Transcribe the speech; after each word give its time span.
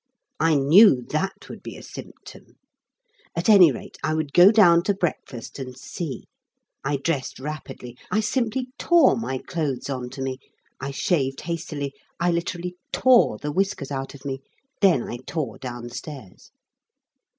I 0.39 0.55
knew 0.55 1.03
that 1.11 1.47
would 1.47 1.61
be 1.61 1.77
a 1.77 1.83
symptom. 1.83 2.57
At 3.35 3.47
any 3.49 3.71
rate 3.71 3.97
I 4.03 4.15
would 4.15 4.33
go 4.33 4.49
down 4.51 4.81
to 4.85 4.95
breakfast 4.95 5.59
and 5.59 5.77
see. 5.77 6.23
I 6.83 6.97
dressed 6.97 7.37
rapidly; 7.37 7.99
I 8.09 8.19
simply 8.19 8.69
tore 8.79 9.15
my 9.15 9.37
clothes 9.37 9.91
on 9.91 10.09
to 10.09 10.23
me. 10.23 10.39
I 10.79 10.89
shaved 10.89 11.41
hastily; 11.41 11.93
I 12.19 12.31
literally 12.31 12.77
tore 12.91 13.37
the 13.37 13.51
whiskers 13.51 13.91
out 13.91 14.15
of 14.15 14.25
me. 14.25 14.41
Then 14.81 15.03
I 15.07 15.19
tore 15.27 15.59
down 15.59 15.89
stairs. 15.89 16.49